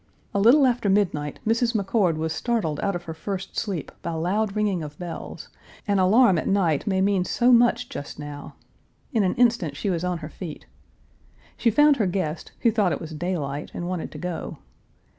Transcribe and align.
A 0.33 0.39
little 0.39 0.65
after 0.65 0.89
midnight 0.89 1.39
Mrs. 1.45 1.75
McCord 1.75 2.17
was 2.17 2.33
startled 2.33 2.79
out 2.79 2.95
of 2.95 3.03
her 3.03 3.13
first 3.13 3.55
sleep 3.55 3.91
by 4.01 4.13
loud 4.13 4.55
ringing 4.55 4.81
of 4.81 4.97
bells; 4.97 5.49
an 5.87 5.99
alarm 5.99 6.39
at 6.39 6.47
night 6.47 6.87
may 6.87 7.01
mean 7.01 7.23
so 7.23 7.51
much 7.51 7.87
just 7.87 8.17
now. 8.17 8.55
In 9.13 9.21
an 9.21 9.35
instant 9.35 9.75
she 9.77 9.91
was 9.91 10.03
on 10.03 10.17
her 10.17 10.29
feet. 10.29 10.65
She 11.55 11.69
found 11.69 11.97
her 11.97 12.07
guest, 12.07 12.51
who 12.61 12.71
thought 12.71 12.91
it 12.93 12.99
was 12.99 13.11
daylight, 13.13 13.69
and 13.75 13.87
wanted 13.87 14.11
to 14.13 14.17
go. 14.17 14.57